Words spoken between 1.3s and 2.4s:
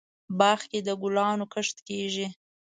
کښت کیږي